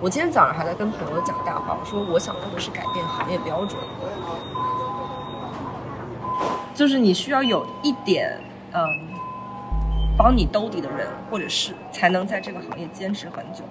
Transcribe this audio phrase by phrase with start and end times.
[0.00, 3.80] 我今天早上还在跟朋友讲大话，我说我想做的是改变行业标准，
[6.74, 8.38] 就是你需要有一点
[8.72, 8.84] 嗯
[10.18, 13.64] 帮你兜底的人或者是才能在这个行业坚持很久。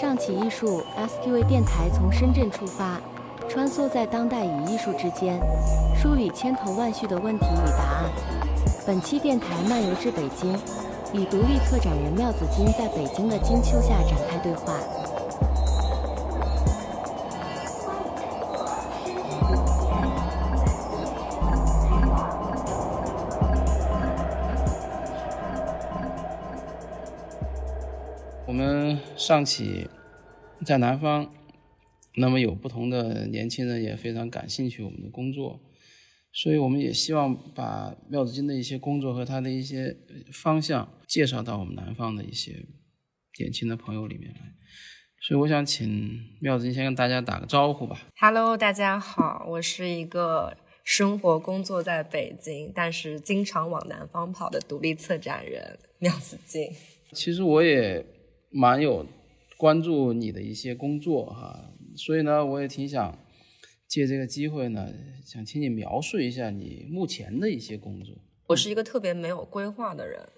[0.00, 3.00] 上起艺术 SQA 电台从深圳出发，
[3.54, 5.38] 穿梭在当代与艺术之间，
[5.94, 8.10] 梳理千头万绪的问题与答案。
[8.84, 10.52] 本期电台漫游至北京，
[11.12, 14.74] 与独立策展人妙子金在北京的金秋下展开对话。
[28.48, 29.88] 我们上起
[30.66, 31.28] 在南方，
[32.16, 35.60] 那么有不同的年轻人也非常感兴趣我们的工作，
[36.32, 39.96] 所以我们也希望把廖子金的一些工作和他的一些
[40.32, 42.66] 方向介绍到我们南方的一些
[43.38, 44.40] 年轻的朋友里面来。
[45.26, 48.08] 所以我想请廖子金先跟大家打个招呼吧。
[48.20, 56.68] Hello，大家好，我是一个生活工作在北京，但是经常往南方跑的独立策展人 廖子金。
[57.12, 58.04] 其实我也
[58.50, 59.06] 蛮有
[59.56, 63.16] 关注你的一些工作哈，所以呢，我也挺想
[63.86, 64.88] 借这个机会呢，
[65.24, 68.16] 想请你描述一下你目前的一些工作。
[68.48, 70.28] 我是一个特别没有规划的人，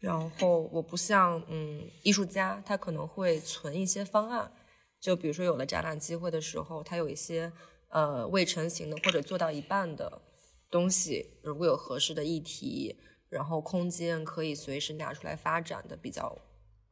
[0.00, 4.50] 然后我不像嗯艺术家，他可能会存一些方案，
[5.00, 7.52] 就比如说有了展览机会的时候，他有一些
[7.90, 10.22] 呃未成型的或者做到一半的
[10.70, 12.96] 东西，如果有合适的议题，
[13.28, 16.38] 然后空间可以随时拿出来发展的比较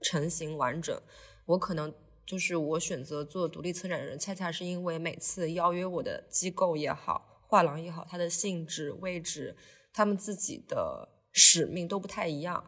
[0.02, 1.00] 成型完整，
[1.46, 1.92] 我可能。
[2.24, 9.56] 就是我选择做独立策展人，恰恰是因为每次邀约我的机构也好，画廊也好，它的性质、位置，
[9.92, 12.64] 他们自己的使命都不太一样。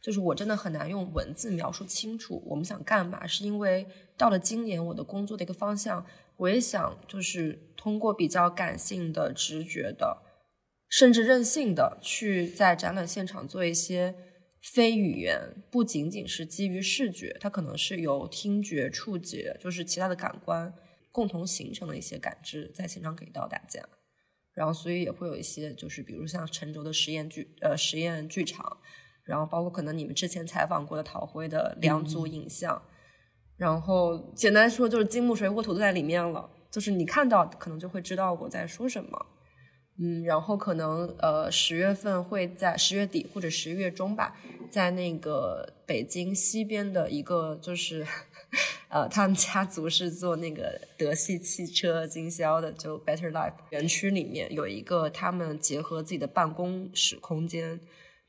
[0.00, 3.84] 就是我真的很难用文字描述清楚我们想干嘛，是因为
[4.16, 10.22] 到了今年我的工作的一个方向，我也想就是通过比较感性的、直觉的，
[10.88, 14.14] 甚至任性的去在展览现场做一些
[14.60, 20.74] 非语言，不仅仅是基于视觉，它可能是由听觉、触觉，就是其他的感官
[21.12, 23.80] 共同形成的一些感知，在现场给到大家。
[24.52, 28.78] 然后，所以也会有一些，就是比如像陈轴的实验剧，呃，实验剧场，
[29.22, 32.82] 然后包括可能你们之前采访过的陶辉的两组影像，
[33.56, 39.26] 然后简单说就是金木水火土都在里面了，就是你看到可能就会知道我在说什么。
[40.00, 44.36] 嗯，然后可能呃十月份会在十月底或者十一月中吧，
[44.70, 48.06] 在那个北京西边的一个就是，
[48.90, 57.80] 呃，他们家族是做那个德系汽车经销的，就 Better Life 园区里面有一个他们结合自己的办公室空间、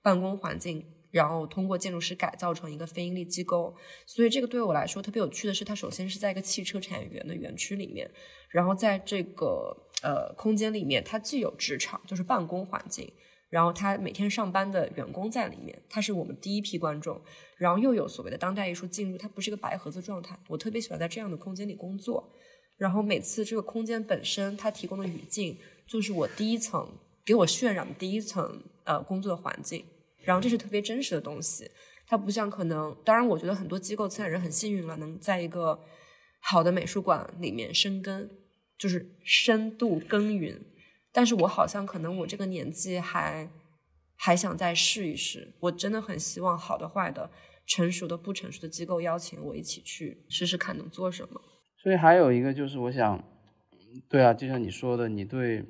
[0.02, 3.75] 办公环境，然后通过建筑师改造成一个非盈利机构。
[4.08, 8.09] 所以这个对我来说特别有趣的是，它首先是在一个汽车产业园的园区里面，
[8.50, 9.85] 然后在这个。
[10.01, 13.11] 呃，空间里面它既有职场，就是办公环境，
[13.49, 17.19] 然后他每天上班的员工在里面，他是我们第一批观众，
[17.57, 20.39] 然后又有所谓的当代艺术进入，它不是一个白盒子状态。
[20.47, 22.31] 我特别喜欢在这样的空间里工作，
[22.77, 26.87] 然后每次这个空间本身它提供的语境，就是我第一层
[27.25, 29.83] 给我渲染的第一层呃工作的环境，
[30.23, 31.69] 然后这是特别真实的东西，
[32.07, 35.77] 它不像可能，当然我觉得很多机构策展人很幸运了，能在一个
[36.39, 38.29] 好的美术馆里面生根。
[38.79, 40.59] 就是深度耕耘，
[41.12, 43.50] 但是我好像可能我这个年纪还
[44.16, 45.53] 还想再试一试。
[45.59, 47.29] 我真的很希望好的、坏的、
[47.67, 51.41] 成熟的、不成熟的机构邀请我一起去试试看能做什么。
[51.78, 53.22] 所以还有一个就是，我想，
[54.07, 55.66] 对啊，就像你说的，你对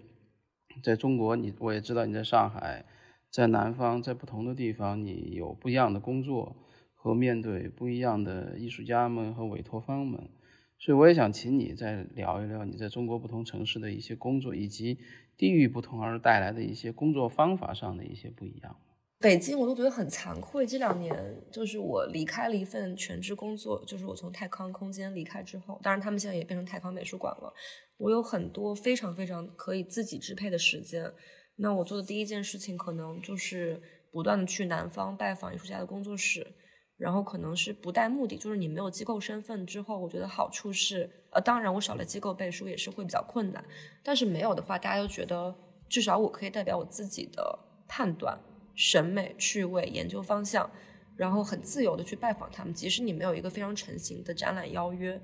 [0.83, 2.85] 在中国，你我也知道你在上海，
[3.31, 6.55] 在南方，在不同的地方，你有不一样的工作
[6.93, 10.29] 和面对不一样的艺术家们和委托方们。
[10.79, 14.97] 所以我也想请你再聊一聊你在中国不同城市的一些工作，以及
[15.37, 18.75] 地域不同而带来的一些工作方法上的一些不一样。
[19.19, 21.13] 北京我都觉得很惭愧，这两年
[21.51, 27.53] 就是我离开了一份全职工作，就是我从泰康空间离开之后，当然他们现在也变成泰康美术馆了。
[27.97, 31.11] 我有很多非常非常可以自己支配的时间，
[31.57, 36.47] 那我做的第一件事情可能就是不断的去南方拜访艺术家的工作室。
[36.99, 43.63] 然后可能是不带目的，就是你没有机构身份之后，我觉得好处是，呃，当然我少了机构背书也是会比较困难，
[44.03, 45.55] 但是没有的话，大家都觉得
[45.87, 47.57] 至少我可以代表我自己的
[47.87, 48.37] 判断、
[48.75, 50.69] 审美、趣味、研究方向，
[51.15, 55.19] 然后很自由的去拜访他们，即使你没有一个非常成型的展览邀约。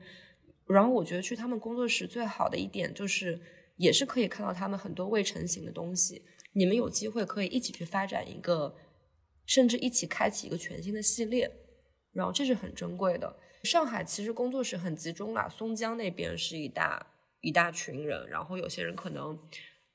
[0.67, 3.39] 然后我觉得去他们工作室最好的一点就是，
[3.75, 6.23] 也是可以看到他们很多未成型的东西。
[6.53, 8.73] 你们有机会可以一起去发展一个，
[9.45, 11.51] 甚至一起开启一个全新的系列，
[12.15, 13.35] 然后这是很珍贵的。
[13.63, 17.05] 上海其实工作室很集中啦，松江那边是一大
[17.41, 19.37] 一大群人，然后有些人可能，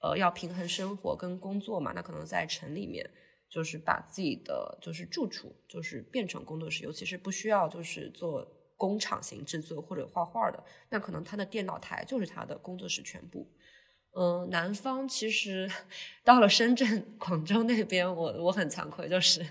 [0.02, 3.08] 呃，要平衡生活跟工作嘛，那可能在城里面，
[3.49, 8.46] 就是把自己的就是住处就是变成工作室，尤其是不需要就是做
[8.76, 13.46] 工厂型制作或者画画的，那可能他的电脑台就是他的工作室全部。
[14.16, 15.70] 嗯，南方其实
[16.25, 19.46] 到了深圳、广州那边，我我很惭愧，就是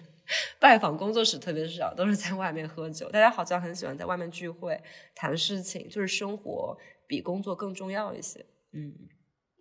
[0.59, 3.09] 拜访工作室特别少，都是在外面喝酒。
[3.09, 4.79] 大家好像很喜欢在外面聚会、
[5.15, 6.77] 谈事情，就是生活
[7.07, 8.45] 比工作更重要一些。
[8.73, 8.93] 嗯，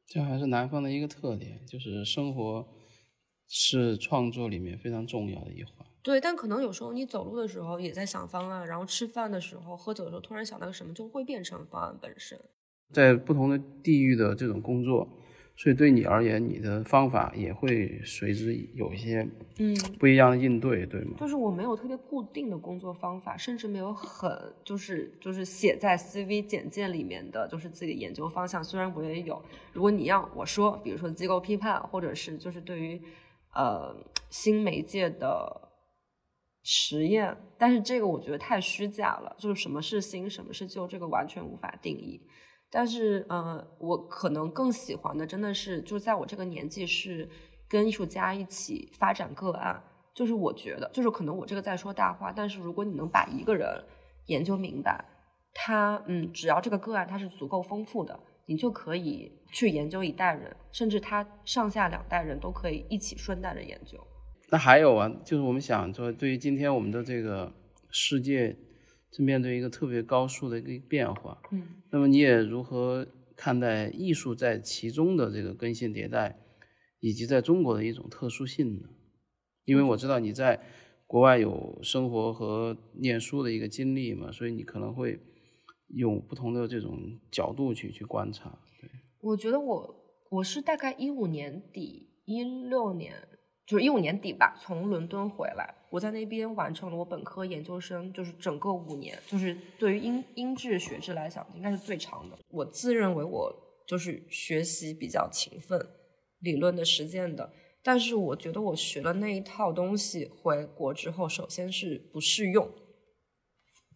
[0.06, 2.68] 这还是南方的一个特点，就是生活
[3.48, 5.86] 是创作里面非常重要的一环。
[6.02, 12.38] 对，但可能有时候你走路的时候也在想方案，然后吃饭的时候、喝酒的时候突然想到个什么，就会变成方案本身。
[12.92, 15.06] 在不同的地域的这种工作，
[15.60, 19.28] 所以对你而言，你的方法也会随之有一些
[19.58, 21.16] 嗯不一样的应对，对吗？
[21.18, 24.30] 就是我没有特别固定的工作方法，甚至没有很
[24.64, 28.62] 就是就是写在 CV 简介里面的就是自己的研究方向。
[28.62, 33.02] 虽然我也有，如果你让我说，比如说机构批判，或者是就是对于
[33.52, 33.92] 呃
[34.30, 35.68] 新媒介的
[36.62, 39.34] 实验，但是这个我觉得太虚假了。
[39.36, 42.20] 就是什么是新，什么是旧，这个完全无法定义。
[42.70, 47.26] 但是，呃，我可能更喜欢的，真的是就是在我这个年纪，是
[47.66, 49.82] 跟艺术家一起发展个案。
[50.14, 53.82] 就是我觉得，就是可能我这个在说大话，但是如果你能把一个人
[54.26, 55.02] 研究明白，
[55.54, 63.98] 他，嗯，只要这个个案它是足够丰富的，你就可以去研究一代人，甚至他上下两代人都可以一起顺带着研究。
[64.50, 67.50] 那还有啊，就是我们想说，对于今天我们的这个
[67.90, 68.54] 世界。
[69.10, 76.38] 是面对一个特别高速的一个变化，嗯，那么你也如何看待艺术在其中的这个更新迭代，
[77.00, 78.88] 以及在中国的一种特殊性呢？
[79.64, 80.60] 因为我知道你在
[81.06, 85.18] 国外有生活和念书的一个经历嘛，所以你可能会
[85.88, 88.58] 用不同的这种角度去去观察。
[88.80, 88.90] 对，
[89.20, 89.94] 我觉得我
[90.30, 93.14] 我是大概一五年底一六年。
[93.68, 102.38] 就是一五年底吧，从伦敦回来，我在那边完成了我本科、研究生，就是整个五年，就是对于英英制学制来讲，应该是最长的。
[102.48, 103.54] 我自认为我
[103.86, 105.78] 就是学习比较勤奋，
[106.38, 112.66] 理论的、实践的，但是我觉得我学了那一套东西回国之后，首先是不适用，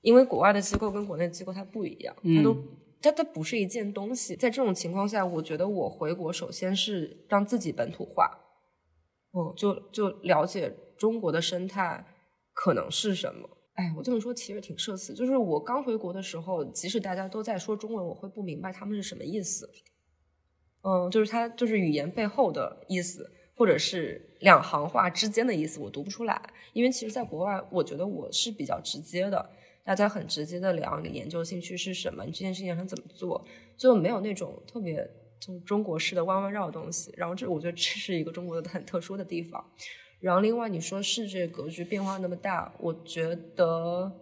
[0.03, 2.55] 因为国外的机构跟国内机构它不一样，它都
[3.01, 4.37] 它它不是一件东西。
[4.37, 8.39] 在这种情况下，我觉得我回国首先是让自己本土化。
[9.35, 12.05] 嗯，就就了解中国的生态
[12.53, 13.49] 可能是什么？
[13.75, 15.15] 哎，我这么说其实挺社死。
[15.15, 19.71] 就是我刚回国的时候，即使大家都在说中文，我会不明白他们是什么意思。
[20.83, 26.43] 嗯，就是它就是语言背后的意思，或者是两行话之间的意思，我读不出来。
[26.75, 29.51] 因为其实，在国外，我觉得我是比较直接的，
[29.83, 33.43] 大家很直接的聊你研究兴趣是什么，你这件事情想怎么做，
[33.79, 35.09] 就没有那种特别。
[35.45, 39.73] 就中国式的弯弯绕的东西，然后这我觉得这是一个中国的很特殊的地方。
[40.21, 44.21] 然后另外你说世界格局变化那么大，我觉得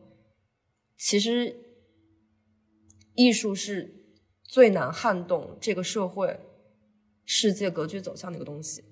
[0.96, 1.54] 其实
[3.14, 6.40] 艺术是最难撼动这个社会
[7.26, 8.82] 世界格局走向的一个东西。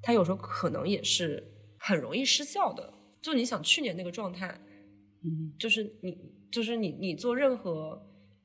[0.00, 1.42] 它有时候可能也是
[1.76, 2.94] 很容易失效的。
[3.20, 4.46] 就你想去年那个状态，
[5.24, 6.16] 嗯，就是你
[6.52, 8.00] 就是你你做任何，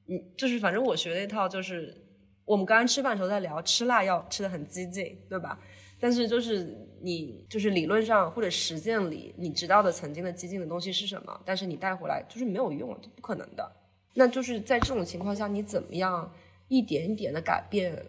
[0.07, 2.08] 你就是反正我学那套就是。
[2.49, 5.59] 我们刚刚吃饭的时候在聊，吃辣要吃的很激进，对吧？
[5.99, 13.71] 但是就是你就是理论上或者实践里你知道的曾经的激进的东西是什么，但是你带回来就是没有用，这不可能的。
[14.15, 16.33] 那就是在这种情况下，你怎么样
[16.69, 18.03] 一点一点的改变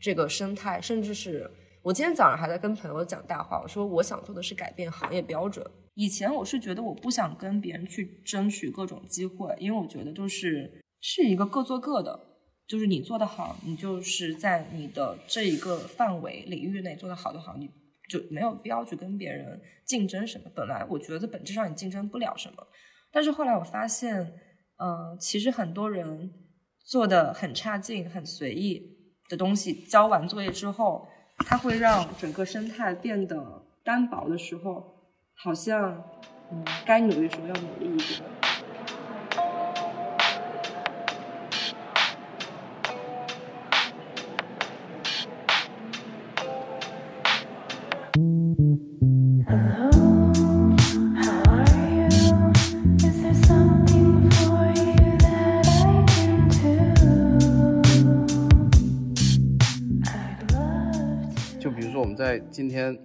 [0.00, 1.48] 这个生态，甚至是
[1.80, 5.64] 我今天早上还在跟朋友讲大话，我说我想做的是改变行业标准。
[5.94, 12.18] 以前我是觉得我不想跟别人去争取各种机会，因为我觉得就是是一个各做各的。
[12.68, 17.70] 就是你做得好，你就是在你的这一个范围领域内做得好就好，你
[18.08, 20.50] 就没有必要去跟别人竞争什么。
[20.54, 22.66] 本来我觉得本质上你竞争不了什么，
[23.12, 24.32] 但是后来我发现，
[24.78, 26.32] 嗯，其实很多人
[26.84, 28.82] 做的很差劲、很随意
[29.28, 31.08] 的东西，交完作业之后，
[31.38, 35.04] 它会让整个生态变得单薄的时候，
[35.34, 36.04] 好像，
[36.50, 38.22] 嗯，该努力时候要努力一点。
[61.76, 62.98] 比如说我们在今天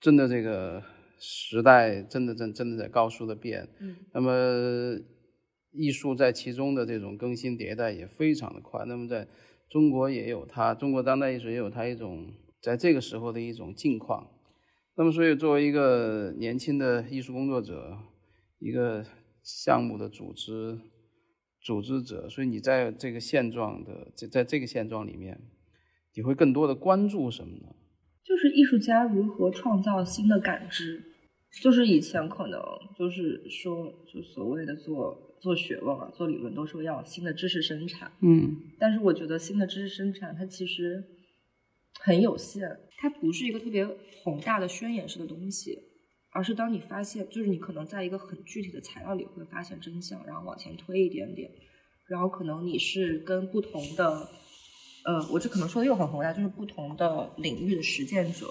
[0.00, 0.82] 真的这个
[1.18, 4.98] 时代，真的真真的在高速的变，嗯，那么
[5.72, 8.82] 艺术在其中的这种更新迭代也非常的快。
[8.86, 9.28] 那么在
[9.68, 14.26] 中国也有它，中国当代艺术也有它一种在这个时候的一种境况。
[14.96, 17.98] 那么所以作为一个年轻的艺术工作者，
[18.58, 19.04] 一个
[19.42, 20.80] 项目的组织
[21.60, 25.38] 组织者，所以你在这个现状的在在这个现状里面，
[26.14, 27.74] 你会更多的关注什么呢？
[28.28, 31.02] 就是艺术家如何创造新的感知。
[31.62, 32.60] 就是以前可能
[32.96, 41.02] 就是说，就所谓的做做学问啊，做理论都说要新的知识生产，嗯但是我觉得新的知识生产它其实
[42.00, 43.86] 很有限，它不是一个特别
[44.22, 45.78] 宏大的宣言式的东西，
[46.30, 51.50] 而是当你发现，就是你可能在一个很具体的材料里会发现真相，然后往前推一点点，
[52.08, 54.28] 然后可能你是跟不同的，
[55.08, 58.46] 呃，我这可能说的又很宏大，就是不同的领域的实践者，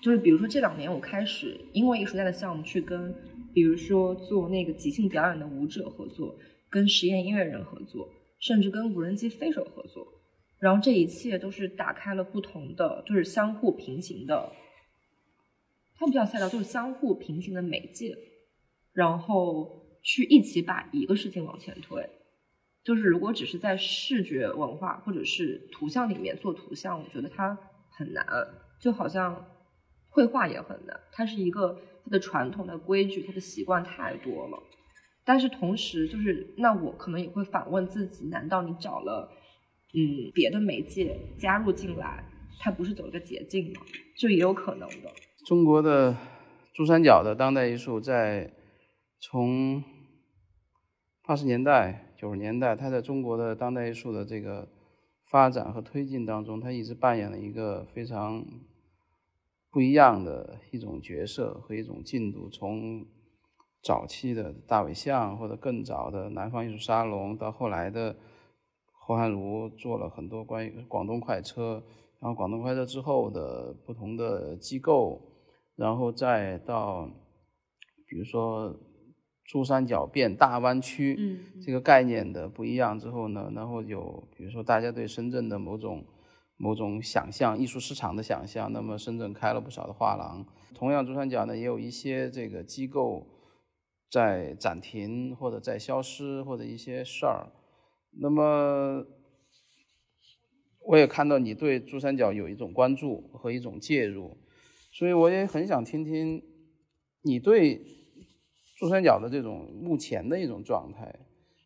[0.00, 3.12] 就是比如说这两年我开始因为艺术家的项目去跟，
[3.52, 6.38] 比如说做那个即兴表演的舞者合作，
[6.70, 8.08] 跟实验音乐人合作，
[8.38, 10.06] 甚至跟无人机飞手合作，
[10.60, 14.52] 然后这一切都是打开了不同的，就是相互平行的，
[15.96, 18.16] 它不叫赛道，就是相互平行的媒介，
[18.92, 22.08] 然后去一起把一个事情往前推。
[22.84, 27.56] 就是如果只是在视觉文化或者是图像里面做图像，我觉得它
[27.90, 28.26] 很难，
[28.80, 29.46] 就好像
[30.08, 34.58] 绘画也很难，它是一个它的传统的规矩，它的习惯太多了。
[35.24, 39.30] 但是同时，就是那我可能也会反问自己：难道你找了
[39.94, 42.24] 嗯别的媒介加入进来，
[42.58, 43.82] 它不是走一个捷径吗？
[44.18, 45.12] 就也有可能的。
[45.46, 46.16] 中国的
[46.74, 48.52] 珠三角的当代艺术在
[49.20, 49.84] 从
[51.24, 54.68] 八十年代、九十年代，它在中国的当代艺术的这个
[55.28, 58.46] 发展和推进当中，它一直扮演了一个非常
[59.72, 62.48] 不一样的一种角色和一种进度。
[62.48, 63.04] 从
[63.82, 68.14] 早期的大尾象，或者更早的南方艺术沙龙，到后来的
[68.92, 71.82] 侯汉儒做了很多关于广东快车，
[72.20, 75.20] 然后广东快车之后的不同的机构，
[75.74, 77.04] 然后再到
[78.06, 78.78] 比如说
[79.44, 86.04] 珠三角变大湾区，嗯这个概念的不一样之后呢，然后有比如说大家对深圳的某种
[86.56, 93.26] 某种想象，艺术市场的想象，那么深圳开了不少的画廊，同样珠三角呢也有一些这个机构
[94.10, 97.52] 在暂停或者在消失或者一些事儿，
[98.20, 99.04] 那么
[100.86, 104.36] 我也看到你对珠三角有一种关注和一种介入，
[104.92, 106.42] 所以我也很想听听
[107.22, 107.82] 你对
[108.82, 111.08] 珠三角的这种目前的一种状态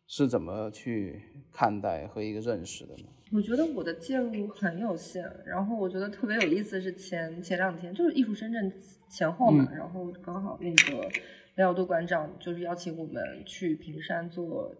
[0.05, 1.19] 是怎么去
[1.51, 3.05] 看待和一个认识的呢？
[3.33, 8.71] 我觉得我的介入很有限，然后我觉得特别有意思是前前两天就是艺术深圳
[9.09, 11.09] 前后嘛，然后刚好那个
[11.55, 14.71] 雷晓度馆长就是邀请我们去平山做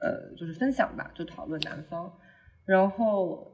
[0.00, 2.12] 呃就是分享吧，就讨论南方，
[2.66, 3.48] 然后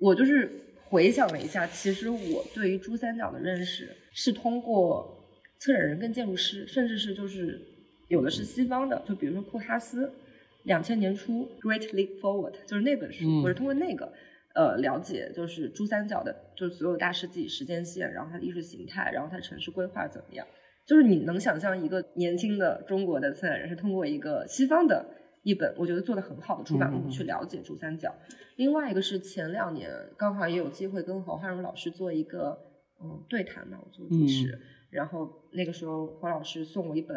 [0.00, 0.50] 我就是
[0.88, 7.68] 回想了一下，其实我对于珠三角的认识是通过策展人跟建筑师，甚至是就是
[8.12, 10.12] 有的是西方的，就比如说库哈斯。
[10.64, 14.12] 两千年初《Great Leap Forward》就是那本书，嗯我是通过那个
[14.54, 20.46] 呃了解，就是珠三角的，就是所有大师自己时间线，然后它的艺术形态，然后它城市规划怎么样。
[20.86, 25.04] 就是你能想象一个年轻的中国的策展人是通过一个西方的
[25.42, 28.14] 一本我觉得做的很好的出版物嗯去了解珠三角。
[28.54, 32.56] 另外一个是前两年刚好也有机会跟侯汉儒老师做一个
[33.02, 34.56] 嗯对谈嘛，我做主持，
[34.90, 37.16] 然后那个时候侯老师送我一本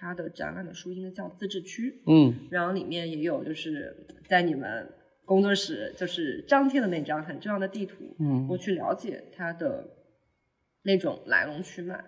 [0.00, 1.90] 他的展览的书，应该叫《自治区》。
[2.06, 3.94] 嗯然后里面也有就是
[4.28, 4.90] 在你们
[5.26, 9.86] 工作室就是张贴的那张很重要的地图，嗯我去了解它的
[10.84, 12.02] 那种来龙去脉。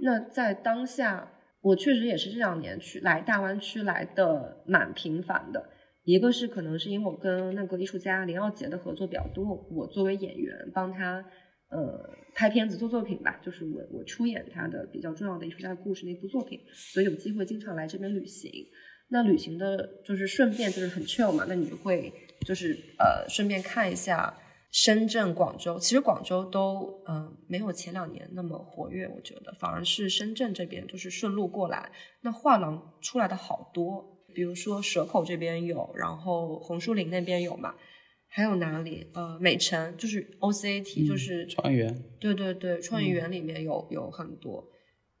[0.00, 5.70] 那在当下，我确实也是这两年去来大湾区来的蛮频繁的。
[6.04, 11.24] 一个是可能是因为我跟那个艺术家林耀杰的合作比较多，我作为演员帮他
[11.72, 18.50] 呃拍片子做作品吧，就是我我出演他的比较重要的艺术家的故事那部作品，所以有机会经常来这边旅行。
[19.08, 22.12] 那旅行的就是顺便就是很 chill 嘛，那你就会
[22.46, 24.34] 就是呃顺便看一下
[24.70, 25.78] 深圳、广州。
[25.78, 34.08] 其实广州都嗯、没有前两年那么活跃，我觉得反而是深圳这边就是顺路过来，那画廊出来的好多。
[34.34, 37.74] 比如说蛇口这边有，然后红树林那边有嘛，
[38.34, 39.06] 还有哪里？
[39.12, 44.66] 呃，美城就是 OCAT，、就是创意园，对对对，创意园里面有、有很多。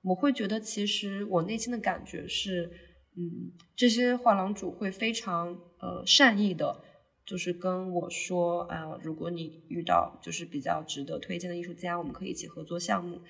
[0.02, 2.70] 我会觉得，其实我内心的感觉是，
[3.16, 6.82] 嗯，这些画廊主会非常呃善意的
[7.26, 13.20] 就是跟我说啊，如果你遇到就是比较值得推荐的艺术家，我们可以一起合作项目。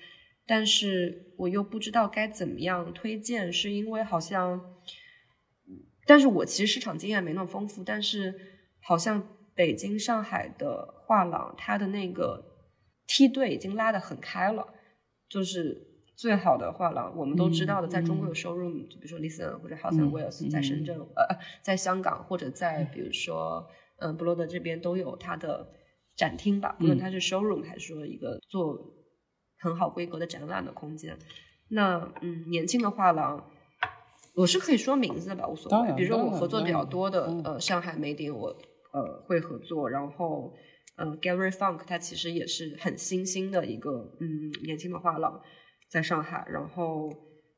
[0.45, 4.61] 但是我又不知道该怎么样推荐，是因为好像，
[6.05, 8.33] 但是我其实市场经验没那么丰富，但是
[8.81, 9.25] 好像
[9.55, 12.43] 北京、上海的画廊，它的那个
[13.07, 14.67] 梯队已经拉得很开了，
[15.29, 23.67] 就是最好的画廊，我们都知道的，在中国有收入，就比如说 Listen 或者 House and Wells，在深圳，呃，在香港或者在比如说，
[23.99, 25.69] 嗯，布罗德这边都有它的
[26.15, 28.93] 展厅吧，不论它是 showroom 还是说一个做。
[29.59, 31.17] 很好规格的展览的空间，
[31.69, 33.49] 那嗯，年轻的画廊，
[34.35, 35.93] 我是可以说名字的吧，无所谓。
[35.93, 38.53] 比如说我合作比较多的，呃，上海美鼎我
[38.93, 40.53] 呃会合作，然后
[40.95, 45.41] 呃，Gary Funk 他其实也是很新兴的一个嗯年轻的画廊，
[45.89, 46.47] 在上海。
[46.49, 47.09] 然后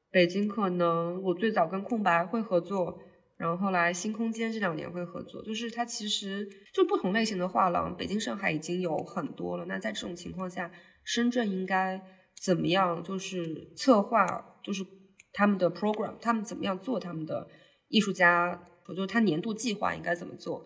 [0.10, 2.98] 北京可能我最早跟空白会合作，
[3.38, 9.66] 然后后来新空间这两年会合作，就是它其实就不同类型的画廊，北京、上海已经有很多了。
[9.66, 10.72] 那在这种情况下。
[11.08, 12.02] 深圳应该
[12.44, 13.04] 怎么样？
[13.04, 14.26] 就是策划，
[14.64, 14.84] 就是
[15.32, 17.48] 他们的 program，他们怎么样做他们的
[17.90, 18.60] 艺术家？
[18.88, 20.66] 我觉得他年度计划应该怎么做，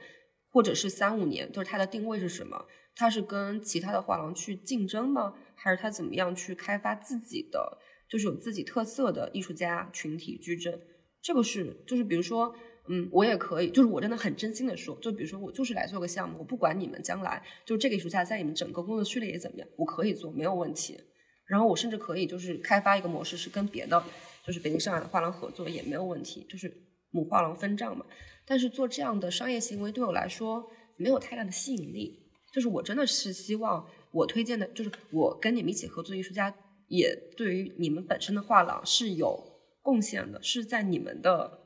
[0.51, 2.65] 或者是三五年，就是它的定位是什么？
[2.95, 5.33] 它是跟其他的画廊去竞争吗？
[5.55, 7.77] 还是它怎么样去开发自己的，
[8.09, 10.81] 就是有自己特色的艺术家群体矩阵？
[11.21, 12.55] 这个是，就是比如说。
[12.91, 20.99] 嗯，我也可以，就是我真的很真心的说，就比如说我就是来做个项目，我不管你们将来就这个艺术家在你们整个工作序列也怎么样，我可以做没有问题。
[21.45, 24.03] 然后我甚至可以就是开发一个模式，是跟别的
[24.43, 26.67] 就是北京、上海的画廊合作也没有问题，就是
[27.11, 28.05] 母画廊分账嘛。
[28.45, 32.19] 但是做这样的商业行为对我来说没有太大的吸引力，
[32.53, 36.53] 就是我真的是希望我推荐的，就是我跟你们一起合作的艺术家，
[36.87, 39.39] 也对于你们本身的画廊是有
[39.81, 41.57] 贡献的，是在你们的。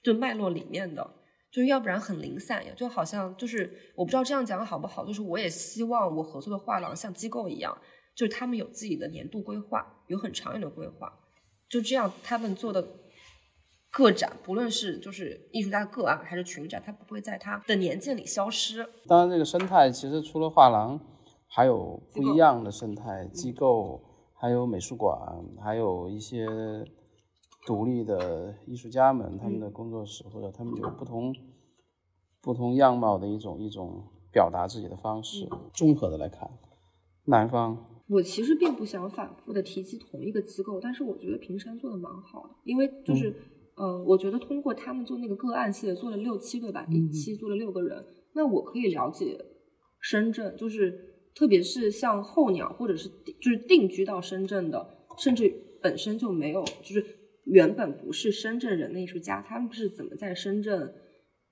[0.00, 1.14] 就脉络里面的，
[1.50, 7.76] 就要不然很零散呀，就好像就是我不知道这样讲好不好，就是我也希望我合作的画廊像机构一样，
[8.14, 11.12] 就是他们有自己的年度规划，有很长远的规划，
[11.68, 12.80] 就这样他们做的
[13.90, 18.86] 个展，不论是就是艺术家的个案还是群展，它不会在它的年鉴里消失。
[19.06, 21.00] 当然，这个生态其实除了画廊，
[21.48, 24.02] 还有不一样的生态机构，
[24.34, 25.18] 还有美术馆，
[25.62, 26.46] 还有一些。
[27.66, 31.34] 独立的艺术家们，他们的工作室或者他们有不同
[32.40, 35.46] 不同样貌的一种一种表达自己的方式。
[35.74, 36.48] 综合的来看，
[37.26, 37.76] 南方，
[38.08, 43.34] 我其实并不想反复的提及同一个机构，但是我觉得平山做的蛮好的，因为就是，
[43.78, 49.38] 呃，我觉得通过他们做那个个案系列，做了六七个吧，一期做了六个人，那我可以了解
[50.00, 53.08] 深圳，就是特别是像候鸟或者是
[53.40, 57.04] 就是定居到深圳的，甚至本身就没有就是。
[57.50, 60.92] 原本不是深圳人的艺术家，他们是怎么在深圳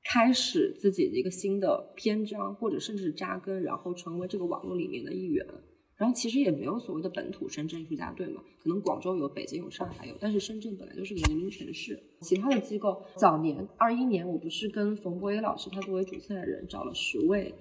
[0.04, 5.46] 开始自己的一个新的篇章，或者甚至扎根，然后成为这个网络里面的一员？
[5.96, 11.98] 然后其实也没有所谓的本土深圳艺术家队嘛，可能广州有，北京有，上海有，但是深圳本来就是个移民城市。
[12.20, 17.54] 其他的机构，早年二一年，我不是跟冯博伟老师，他作为主策展人，找了十位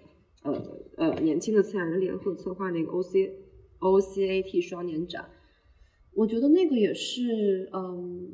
[0.43, 0.61] 呃
[0.97, 3.31] 呃年轻的策展人联合策划那个 O C
[3.79, 5.29] O C A T 双年展。
[6.13, 8.33] 我觉得那个也是，嗯，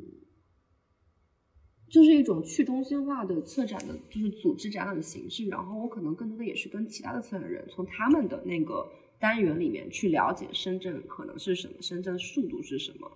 [1.88, 5.46] 就是一种去中心化的策展的，就是组织展览的形式。
[5.46, 8.88] 然后我可能更多的也是跟其他的策展人，从他们的那个
[9.22, 13.08] 单元里面去了解深圳可能是什么，深圳速度是什么，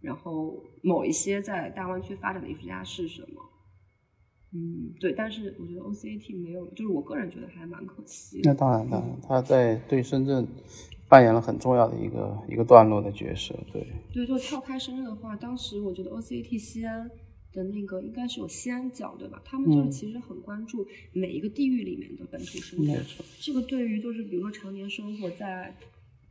[0.00, 3.42] 然后某一些在大湾区发展的艺术家是什么。
[4.52, 5.12] 嗯，对。
[5.12, 8.40] 但是我觉得 OCAT 没有，就是我个人觉得还蛮可惜。
[8.42, 10.48] 那当然，当然，他在对深圳。
[11.10, 13.84] 扮演了很重要的一个一个段落的角色，对。
[14.14, 17.10] 对，就跳开深圳的话，当时我觉得 OCAT 西安
[17.52, 19.42] 的那个应该是有西安角，对吧？
[19.44, 22.98] 他们就是其实很关注每一个地域里面的本土生态。
[23.40, 25.76] 这个对于就是比如说常年生活在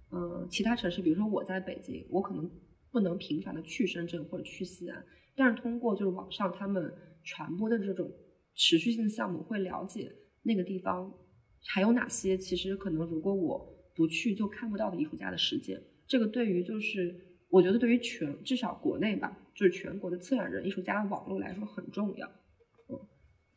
[0.10, 2.50] 呃其他城市，比如说我在北京，我可能
[2.92, 5.06] 不能频繁的去深圳或者去西安，
[5.36, 6.92] 但是通过就是网上他们
[7.24, 8.12] 传播的这种
[8.56, 10.12] 持续性的项目，会了解
[10.44, 11.14] 那个地方
[11.66, 12.38] 还有哪些。
[12.38, 17.14] 其实可能如果我不去就看不到的艺术家的实践，这个对于就是
[17.50, 22.26] 我觉得对于全至少国内吧，就是全国的策展人、艺术家网络来说很重要。
[22.88, 22.98] 嗯，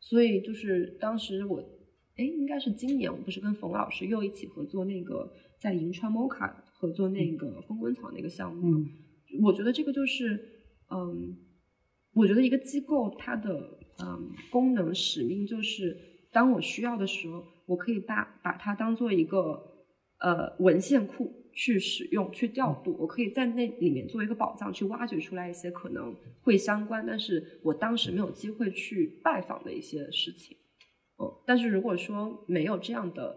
[0.00, 1.60] 所以就是当时我，
[2.16, 8.86] 哎，应该是今年我不是跟冯老师又一起合作那个在银川 MOCA 合作那个风滚草那个项目吗？
[9.44, 10.34] 我觉得这个就是，
[10.90, 11.36] 嗯，
[12.14, 15.96] 我觉得一个机构它的嗯功能使命就是，
[16.32, 19.68] 当我需要的时候，我可以把把它当做一个。
[20.24, 30.56] 呃，文献库去使用、去调度，我可以在那里面做一个宝藏，去挖掘出来一些可能会相关，但是我当时没有机会去拜访的一些事情。
[31.18, 33.36] 嗯，但是如果说没有这样的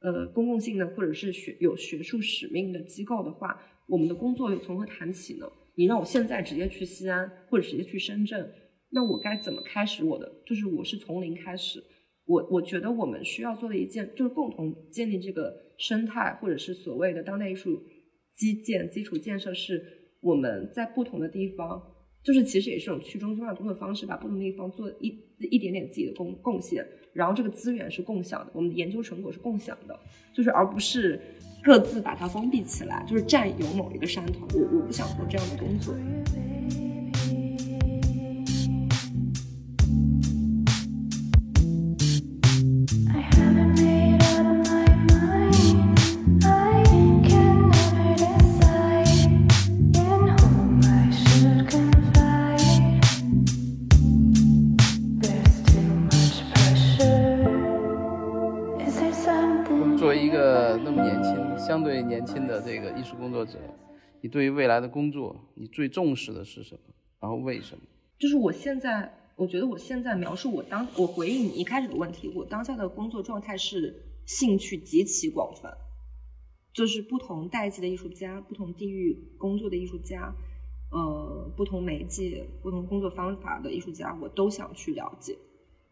[0.00, 5.46] 呃公共性的或者是学有学术使命的机构的话，我们的工作又从何谈起呢？
[5.76, 8.52] 你让我现在直接去西安或者直接去深圳，
[8.90, 10.32] 那我该怎么开始我的？
[10.46, 11.82] 就是我是从零开始。
[12.26, 17.82] 我我觉得我们需要做的一件就是共同建立这个生态，或者是所谓的当代艺术
[18.34, 19.82] 基建基础建设，是
[20.20, 21.82] 我们在不同的地方，
[22.22, 25.08] 就是其实也是一种去中心化工作方式，把不同的地方做一
[25.50, 26.82] 一点点自己的贡贡献，
[27.12, 29.98] 然后这个资源是共享的，我们的研究成果是共享的，
[30.32, 31.20] 就是而不是
[31.62, 34.46] 各自把它封闭起来，就是占有某一个山头。
[34.54, 35.94] 我我不想做这样的工作。
[64.24, 66.80] 你对于未来的工作，你最重视的是什么？
[67.20, 67.84] 然后为什么？
[68.18, 75.70] 就是我现在，我觉得我现在描述我当我回应你一开始的问题，我当下的工作状态是兴趣极其广泛，
[76.72, 80.34] 就是不同代际的艺术家，不同地域工作的艺术家，
[80.90, 85.36] 呃，不同媒介、不同工作方法的艺术家，我都想去了解。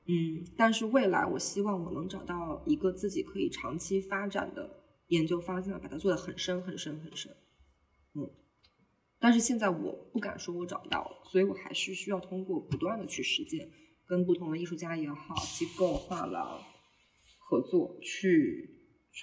[0.07, 4.79] 嗯，但是未来我希望我能找到一个自己可以长期发展的。
[5.09, 7.31] 研究方向，把它做得很深很深很深，
[9.23, 13.71] 但是现在我不敢说我找不到了，所以我还是需要通过不断的去实践，
[14.09, 16.61] 跟不同的艺术家也好，机构、画廊
[17.49, 18.69] 合作，去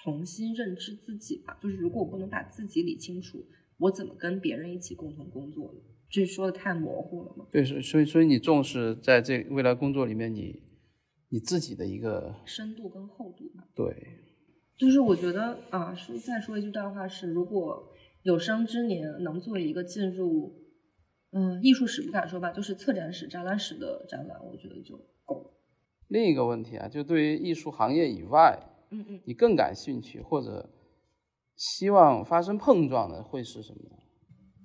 [0.02, 1.58] 重新认知自己吧。
[1.62, 3.44] 就是如果我不能把自己理清楚，
[3.76, 5.80] 我怎么跟别人一起共同工作呢？
[6.10, 7.46] 这说的太模糊了吗？
[7.52, 10.62] 对，所所以所以你重视在这未来工作里面，你
[11.28, 13.68] 你自己的一个深度跟厚度吧？
[13.76, 13.94] 对。
[14.78, 17.89] 就是我觉得啊，说再说一句大话是，如果
[18.22, 20.54] 有生之年能做一个进入，
[21.32, 25.50] 嗯，艺术史不敢说吧，就是策展史、展览史的展览，我觉得就够了。
[26.08, 28.58] 另一个问题啊，就对于艺术行业以外，
[28.90, 30.68] 嗯嗯，你更感兴趣或者
[31.56, 33.80] 希望发生碰撞的会是什么？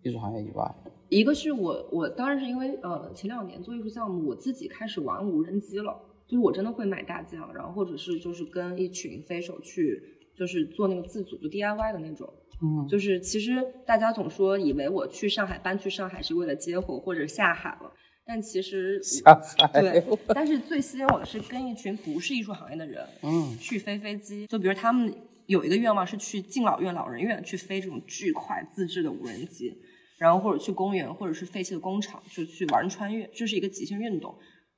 [0.03, 0.75] 艺术行业以外，
[1.09, 5.99] 一个是我我当然是因为呃前两年做艺术项目，我自己开始玩无人机了。
[6.27, 10.01] 就是我真的会买大疆，然后或者是就是跟一群飞手去，
[10.35, 12.27] 就是做那个自组就 DIY 的那种。
[12.61, 17.91] 嗯，就是其实大家总说以为我去上海搬去上海是为了接活或者下海了，
[18.25, 19.33] 但其实 下
[19.67, 20.03] 海对。
[20.27, 24.47] 但是最吸引我的是跟一群不是艺术行业的人，嗯，去飞飞机。
[24.47, 25.13] 就比如他们
[25.47, 29.73] 有一个愿望是去敬老院、老人院去飞这种巨快自制的无人机，
[30.17, 34.33] 然后或者去公园或者是废弃的工厂就去玩穿越，这是一个极限运动。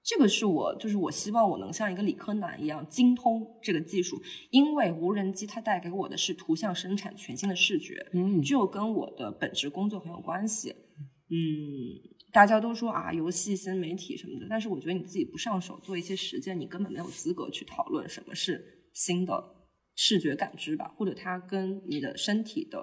[0.07, 4.15] 这个是我，就是我希望我能像一个理科男一样精通这个技术，
[4.51, 10.69] 因为无人机它带给我的是图像生产全新的视觉，嗯，就跟我的本职工作很有关系。
[11.29, 11.35] 嗯，
[12.31, 22.81] 大家都说啊，游戏、新媒体什么的，但是我觉得你自己不上手做一些实践，你根本没有资格去讨论什么是新的视觉感知吧，或者它跟你的身体的，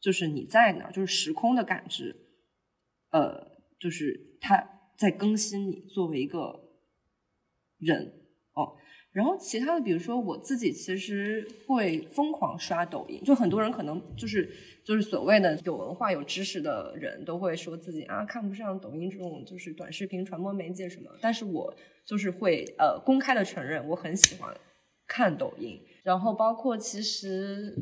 [0.00, 2.14] 就是你在哪，就是时空的感知，
[3.10, 3.44] 呃，
[3.80, 4.76] 就是它。
[5.00, 6.60] 在更新你作为一个
[7.78, 8.12] 人
[8.52, 8.76] 哦，
[9.12, 24.54] 然后其他的，比如说我自己其实会疯狂刷抖音，就很多人可能就是就是所谓的有文化有知识的人都会说自己啊看不上抖音这种就是短视频传播媒介什么，但是我就是会呃公开的承认我很喜欢
[25.06, 27.74] 看抖音，然后包括其实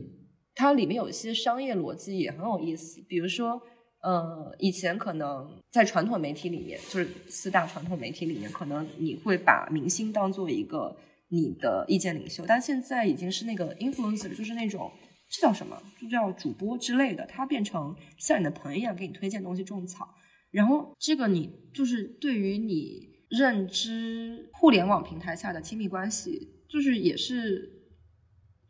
[0.54, 3.60] 它里面有一些商业逻辑也很有意思，比如说。
[4.00, 10.96] 呃，以前可能在传统媒体里面，就是四大传统媒体里面，可能你会把明星当做一个
[11.28, 14.90] 你的意见领袖，但现在已经是那个 influencer，就是那种
[15.28, 20.08] 这叫什么，就叫主播之类的，他变成像你的朋友一样给你推荐东西种草，
[20.52, 27.68] 然后这个你就是对于你认知互联网平台下的亲密关系，就是也是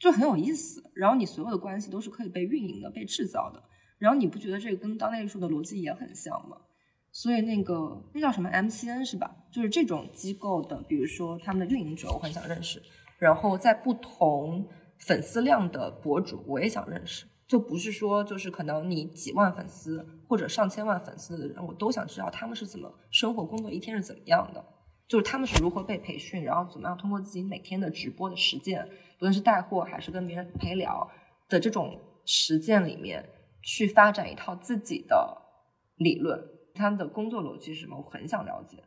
[0.01, 3.63] 就很有意思，然后你所有的关系都是可以被运营的、被制造的。
[3.99, 6.57] 然后你不觉得这个跟当代艺术的逻辑也很像吗？
[7.11, 9.35] 所以那个那叫什么 MCN 是吧？
[9.51, 12.81] 就是这种机构的，比如说他们的运营者，我很想认识。
[13.19, 17.27] 然后在不同粉丝量的博主，我也想认识。
[17.49, 24.63] 就不是说就是可能你几万粉丝或者上千万粉丝的人，我都想知道他们是怎么生活、工作，一天是怎么样的。
[25.09, 28.87] 就是他们是如何被培训，然后怎么样通过自己每天的直播的实践，
[29.19, 31.11] 不论是带货还是跟别人陪聊
[31.49, 33.27] 的这种实践里面。
[33.63, 35.43] 去发展一套自己的
[35.97, 37.97] 理论，他们的工作逻辑是什么？
[37.99, 38.83] 我很想了解。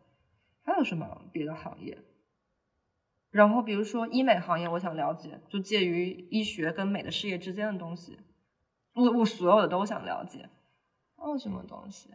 [0.63, 1.97] 还有什么别的行业？
[3.29, 8.17] 然后比如说医美行业，我想了解，就介于医学跟美的事业之间的东西，
[8.93, 10.49] 我我所有的都想了解。
[11.15, 12.09] 还有，什么东西？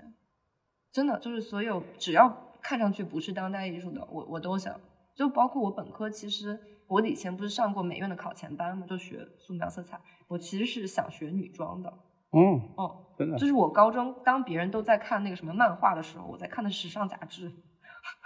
[0.92, 4.81] 真的就是所有只要看上去不是当代艺术的，我我都想。
[5.14, 9.99] 就包括我本科，其实我以前不是上过美院的考前班嘛，就学素描色彩。
[10.29, 11.90] 我其实是想学女装的。
[12.33, 17.53] 嗯，哦，真的就是我高中当别人都在看那个什么漫画的时候，我在看的时尚杂志。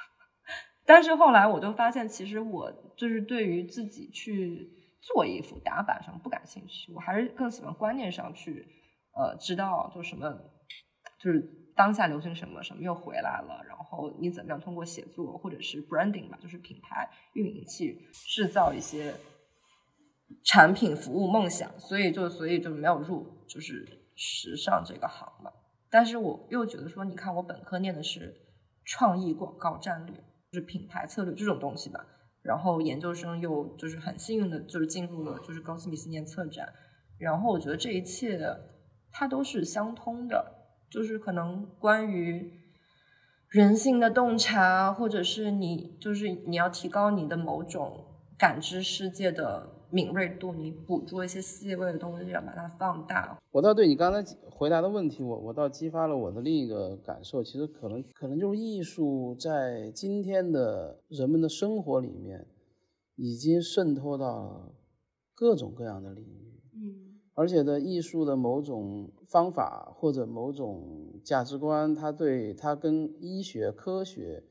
[0.86, 4.68] 但是后来我就发现，其实我就是对于自己去
[5.00, 8.66] 做衣服、打扮上不感兴趣，我还是更喜欢观念上去，
[9.14, 10.28] 呃，知道就什么，
[11.20, 11.40] 就是
[11.76, 19.14] 当下流行什么，什么又回来了，然后你怎么样通过写作或者是 branding 吧，就是品牌运营去制造一些
[20.44, 25.52] 产品、服务、梦想，所以就所以就没有入就是时尚这个行吧。
[25.90, 28.34] 但是我又觉得说，你看我本科念的是
[28.84, 30.14] 创意广告战略。
[30.52, 32.04] 就是品牌策略这种东西吧，
[32.42, 36.68] 然后研究生又就是很幸运的，就是进入了就是高斯米斯念策展，
[37.18, 38.36] 然后我觉得这一切
[39.12, 40.52] 它都是相通的，
[40.90, 42.52] 就是可能关于
[43.48, 48.04] 人性的洞察，或者是你就是你要提高你的某种
[48.36, 53.38] 感知世界的敏锐度，你捕捉一些细微的东西，要把它放大。
[53.50, 62.46] 我倒对你刚才回答的问题，我我倒激发了我的另一个感受，其实可能可能就是艺术在今天的人们的生活里面，
[63.16, 64.72] 已经渗透到
[65.34, 74.44] 各种各样的领域，嗯而且的艺术的某种方法或者某种价值观，它对它跟医学科学，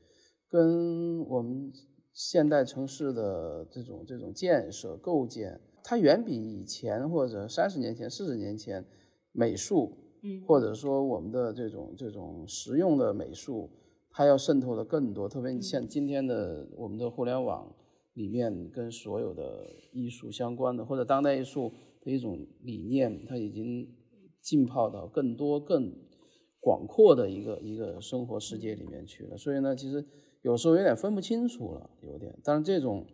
[0.48, 1.72] 跟我们
[2.12, 8.84] 现代城市的这种这种建设构建，它远比以前或者三十年前、四十年前
[9.32, 13.70] 美术，嗯或者说我们的这种这种实用的美术，
[14.10, 15.28] 它要渗透的更多。
[15.28, 17.74] 特别你像今天的我们的互联网
[18.14, 23.88] 里面，跟所有的艺术相关的或者当代艺术的一种理念，它已经
[24.42, 25.92] 浸泡到更多更
[26.60, 29.36] 广阔的一个一个生活世界里面去了。
[29.36, 30.04] 所以呢，其实
[30.42, 32.34] 有时候有点分不清楚了，有点。
[32.42, 33.06] 但是，这种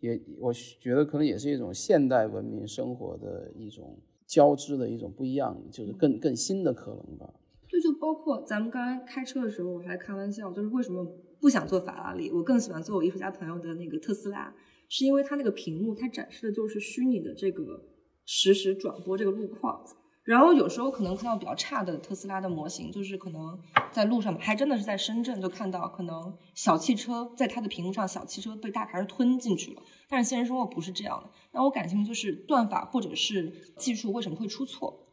[0.00, 7.32] 也我觉得可能也是一种现代文明生活的一种交织的一种不一样，就是更更新的可能吧。
[7.68, 11.04] 对，就包括咱们刚才开车的时候，我还开玩笑，就是为什么
[11.40, 14.54] 不想坐法拉利，我更喜欢坐我艺术家朋友的那个特斯拉，
[14.88, 17.82] 是因为它那个屏幕它展示的就是虚拟的这个
[18.26, 19.84] 实时转播这个路况。
[20.24, 23.60] 然后有时候可能看到比较差的特斯拉的模型，就是可能
[23.92, 29.82] 在路上，还真的是在深圳就看到，可能小汽车在它的屏幕上，小汽车被大牌吞进去了。
[30.08, 31.30] 但是现实生活不是这样的。
[31.52, 35.06] 那我感兴趣就是断法或者是技术为什么会出错？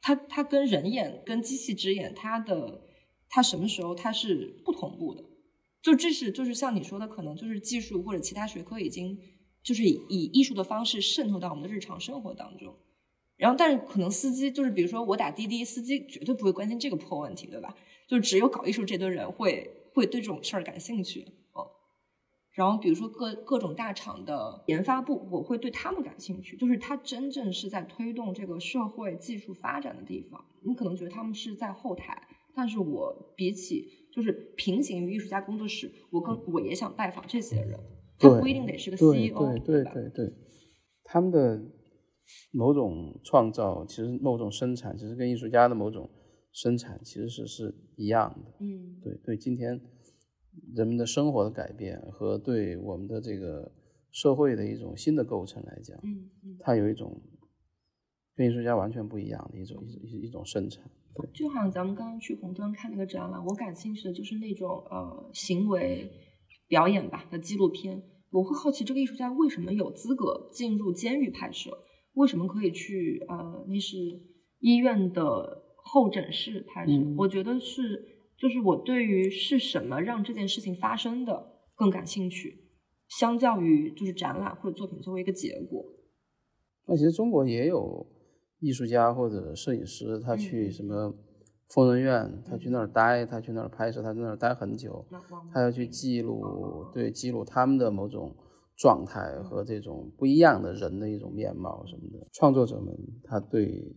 [0.00, 2.82] 它它跟人眼跟机器之眼，它的
[3.28, 5.24] 它什么时候它是不同步的？
[5.82, 9.18] 就这是就是像你说的，可能就是技术或者其他学科已经
[9.64, 12.76] 就是以以艺术的方式渗透到我们的日常生活当中。
[13.36, 17.74] 然后，但是可能司机就是比如说我打滴滴，司机绝对不会关心这个破问题，对吧？
[18.08, 21.22] 就只有搞艺术这堆人会会对这种事儿感兴趣，
[21.56, 21.64] 嗯。
[22.54, 30.44] 然后比如说各各种大厂的研发部，我会对他们感兴趣，就是他真正是在推动这个社会技术发展的地方。
[30.64, 32.22] 你可能觉得他们是在后台，
[32.54, 37.78] 但是我比起就是平行于艺术家工作室，我更我也想拜访这些人。
[38.18, 39.92] 他不一定得是个 CEO，对对吧？
[39.94, 40.32] 对对，
[41.02, 41.60] 他们的
[42.52, 46.10] 某种创造，其实某种生产，其实跟艺术家的某种
[46.52, 48.54] 生产其实是是一样的。
[48.60, 49.80] 嗯，对对，今天
[50.74, 53.72] 人们的生活的改变和对我们的这个
[54.10, 56.56] 社会的一种新的构成来讲，嗯嗯。
[56.60, 57.20] 它有一种
[58.34, 60.84] 跟艺术家完全不一样的一种一一一种生产。
[61.14, 66.10] 对，就好像咱们刚刚去红灯看那个展览，我感兴趣的就是那种呃行为
[66.68, 68.02] 表演吧的纪录片。
[68.30, 71.70] 我会好奇这个艺术家为什么有资格进入监狱拍摄，
[72.14, 73.96] 为什么可以去呃那是
[74.60, 76.92] 医院的候诊室拍摄？
[76.92, 78.04] 嗯我觉得是
[78.36, 82.68] 就是我对于是什么让这件事情发生的更感兴趣，
[83.08, 85.84] 相较于就是展览或者作品作为一个结果。
[86.86, 88.06] 那其实中国也有
[88.60, 91.14] 艺术家或者摄影师，他去什么
[91.68, 95.04] 疯人院，他去那儿待，他去那儿拍摄，他在那儿待很久，
[95.52, 98.36] 他要去记录，对，记录他们的某种
[98.82, 102.26] 状态和这种不一样的人的一种面貌什么的。
[102.32, 102.92] 创作者们
[103.22, 103.94] 他对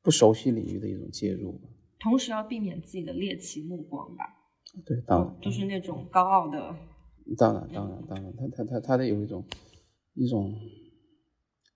[0.00, 1.60] 不熟悉领域的一种介入，
[1.98, 4.24] 同时要避免自己的猎奇目光吧。
[4.86, 6.76] 对，当然嗯，就是那种高傲的，
[7.36, 9.44] 当然，当然，当然，他他他他得有一种
[10.14, 10.54] 一种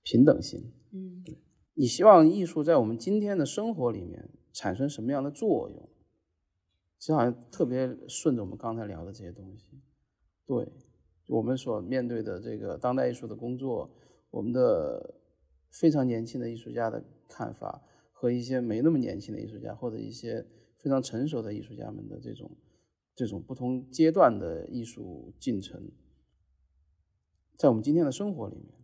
[0.05, 0.61] 平等性。
[0.93, 1.37] 嗯对
[1.75, 5.89] 你希望艺术在我们今天的生活里面产生什么样的作用？
[7.01, 9.83] 其实好像特别顺着我们刚才聊的这些东西。
[10.47, 10.69] 对，
[11.27, 13.91] 我们所面对的这个当代艺术的工作，
[14.31, 15.21] 我们的
[15.71, 17.83] 非常年轻的艺术家的看法，
[18.13, 20.47] 和一些没那么年轻的艺术家，或者一些
[20.79, 22.57] 非常成熟的艺术家们的这种
[23.15, 25.91] 这种不同阶段的艺术进程，
[27.57, 28.75] 在我们今天的生活里面，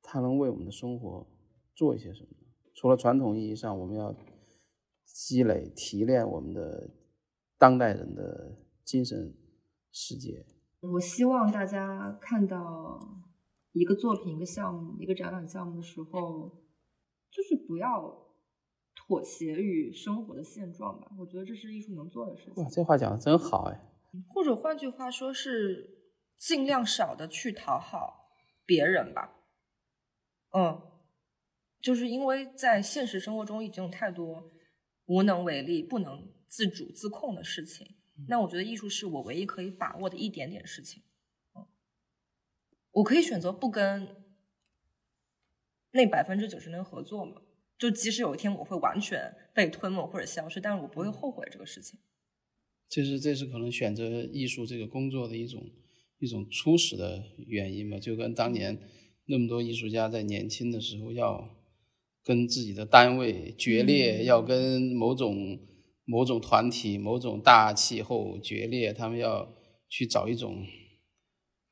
[0.00, 1.26] 它能为我们的生活
[1.74, 2.28] 做一些什么？
[2.74, 4.16] 除了传统意义上我们要
[5.04, 6.88] 积累提炼我们的
[7.58, 9.34] 当代人的精神
[9.92, 10.46] 世界。
[10.82, 12.98] 我希望大家看到
[13.72, 16.50] 一个作品、一个项目、一个展览项目的时候，
[17.30, 18.34] 就是不要
[18.94, 21.06] 妥协于生活的现状吧。
[21.16, 22.64] 我觉得这是艺术能做的事情。
[22.64, 23.80] 哇，这话讲的真好哎！
[24.28, 28.32] 或者换句话说，是尽量少的去讨好
[28.66, 29.38] 别人吧。
[30.50, 30.82] 嗯，
[31.80, 34.50] 就是因为在现实生活中已经有太多
[35.06, 37.86] 无能为力、不能自主自控的事情。
[38.28, 41.02] 那我觉得艺术是我唯一可以把握的一点点事情，
[41.54, 41.66] 嗯，
[42.92, 44.16] 我可以选择不跟
[45.92, 47.42] 那百分之九十人合作嘛，
[47.78, 51.98] 就即使有一天我会完全被吞没或者消失，但是我不会后悔这个事情。
[52.88, 55.70] 其实这是可能选择艺术这个工作的一种
[56.18, 58.78] 一种初始的原因嘛，就跟当年
[59.26, 61.56] 那么多艺术家在年轻的时候要
[62.22, 65.58] 跟自己的单位决裂，要跟某种。
[66.04, 69.52] 某种团体、某种大气候决裂，他们要
[69.88, 70.64] 去找一种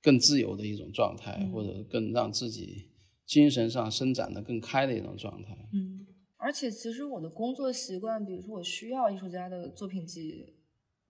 [0.02, 2.90] 更自由的一种状态，或者更让自己
[3.26, 5.56] 精神上伸展的更开的一种状态。
[5.72, 10.54] 嗯，而且其实我的工作习惯，比如说我需要艺术家的作品集，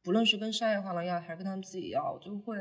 [0.03, 2.57] 不论是跟商业画廊要，还是跟他们自己要，就会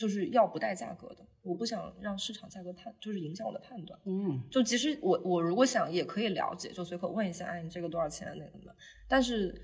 [0.00, 1.26] 就是要不带价格的。
[1.42, 3.98] 我不想让市场价格判，就是影响我的判断。
[4.06, 8.74] 嗯，就其实我我如果想也可以了解，就随口问一下，哎，你这个多少钱那个的。
[9.06, 9.54] 但是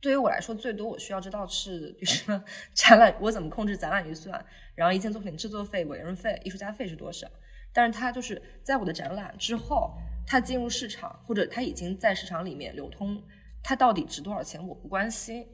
[0.00, 4.42] 对于我来说，最多我需要知道是，比如说 展览我怎么控制展览预算，
[4.74, 7.28] 然后一件作品制作费、委任费、艺术家费是多少。
[7.74, 9.92] 但是它就是在我的展览之后，
[10.26, 13.22] 它进入市场或者它已经在市场里面流通，
[13.62, 15.46] 它到底值多少钱我不关心。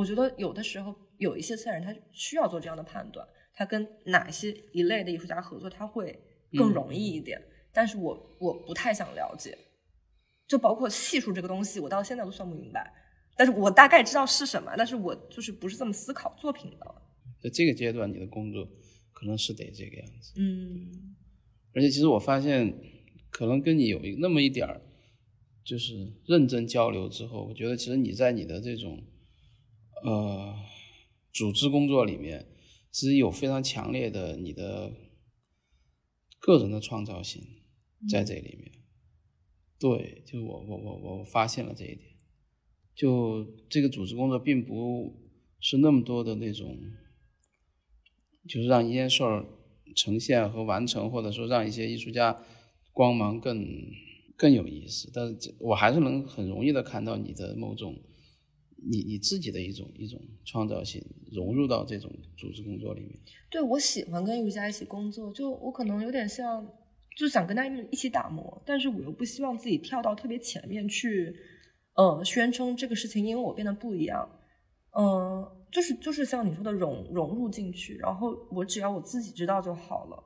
[0.00, 3.26] 哦，我觉得有的时候有一些策展人他需要做这样的判断。
[3.52, 6.18] 他跟哪些一类的艺术家合作，他会
[6.52, 7.38] 更容易一点。
[7.72, 9.58] 但是我我不太想了解，
[10.48, 12.90] 就包括系数这个东西，我到现在都算不明白。
[13.36, 16.94] 但是我大概知道是什么，但是我就是不是这么思考作品的。
[17.42, 18.66] 在这个阶段，你的工作
[19.12, 20.32] 可能是得这个样子。
[20.36, 21.14] 嗯。
[21.74, 22.74] 而且其实我发现，
[23.30, 24.80] 可能跟你有一那么一点儿，
[25.64, 29.02] 就是认真交流之后，我觉得其实你在你的这种
[30.02, 30.54] 呃
[31.32, 32.46] 组织工作里面。
[32.92, 34.92] 只有非常强烈的你的
[36.40, 37.40] 个人的创造性
[38.08, 38.72] 在这里面，
[39.78, 42.00] 对，就我我我我发现了这一点，
[42.96, 45.14] 就这个组织工作并不
[45.60, 46.76] 是那么多的那种，
[48.48, 49.46] 就是让一件事儿
[49.94, 52.44] 呈现和完成，或者说让一些艺术家
[52.90, 53.64] 光芒更
[54.36, 57.96] 更有意思，但是我还是能很容易的看到你的某种。
[58.82, 63.10] 你你自己的一种一种创造性融入到这种组织工作里面。
[63.50, 66.66] 对，我喜欢跟艺术家一起工作，就我可能有点像，
[67.16, 71.34] 就想跟他们一起打磨，但是我又不希望自己跳到特别前面去，
[71.94, 74.28] 呃，宣称这个事情因为我变得不一样，
[74.96, 80.24] 嗯，就是就是像你说的融融入进去，然后我只要我自己知道就好了。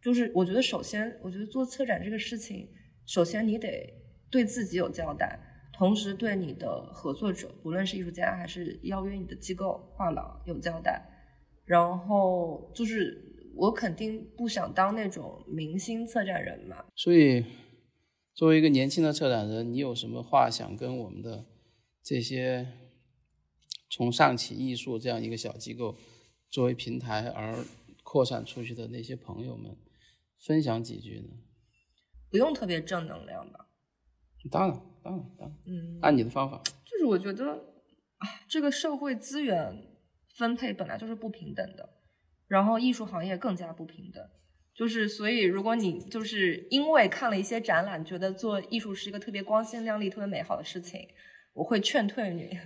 [0.00, 2.68] 就是我觉得首先，我觉得做策展这个事情，
[3.06, 3.92] 首先你得
[4.30, 5.38] 对自己有交代。
[5.78, 11.00] 同时对你的合作者，不论是艺术家还是邀约你的机构画廊有交代，
[11.64, 16.84] 然后就是我肯定不想当那种明星策展人嘛。
[16.96, 17.44] 所以，
[18.34, 21.46] 作为一个年轻的策展人，你有什么话想跟我们的
[22.02, 22.66] 这些
[23.88, 25.96] 从上起艺术这样一个小机构
[26.50, 27.64] 作为平台而
[28.02, 29.76] 扩散出去的那些朋友们
[30.40, 31.28] 分享几句呢？
[32.28, 33.66] 不用特别正能量吧。
[34.50, 37.52] 当然，当然，当然，嗯，按你的方法，就是我觉得，
[38.18, 39.86] 啊，这个社会资源
[40.36, 41.88] 分配本来就是不平等的，
[42.46, 44.22] 然后艺术行业更加不平等，
[44.74, 51.08] 就是所以，如果你就是因为看了一些展览，觉得做艺术是一个特别光鲜亮丽、特别美好的事情，
[51.54, 52.58] 我会劝退你。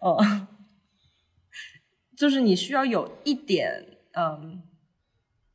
[0.00, 0.18] 哦，
[2.16, 4.62] 就是你需要有一点，嗯，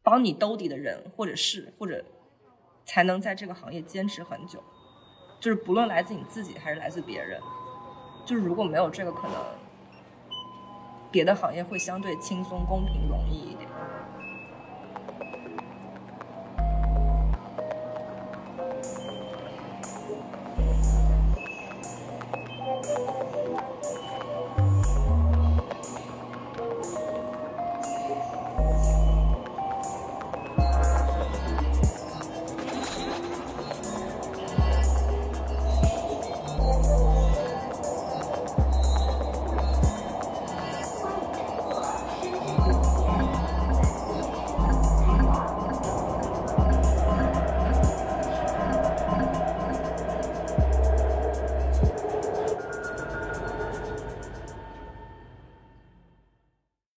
[0.01, 2.05] 帮你兜底的人，或者是或者。
[2.85, 4.61] 才能在这个行业坚持很久，
[5.43, 7.37] 就是不论来自你自己还是来自别人，
[8.25, 9.35] 就是如果没有这个，可能
[11.11, 13.69] 别的行业会相对轻松、公平、容易一点。